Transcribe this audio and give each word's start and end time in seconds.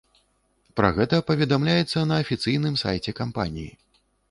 Пра 0.79 0.89
гэта 0.97 1.19
паведамляецца 1.27 2.03
на 2.13 2.19
афіцыйным 2.23 2.75
сайце 2.85 3.17
кампаніі. 3.23 3.71